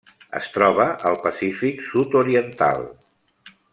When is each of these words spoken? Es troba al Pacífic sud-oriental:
Es 0.37 0.45
troba 0.55 0.87
al 1.09 1.17
Pacífic 1.25 1.83
sud-oriental: 1.91 2.83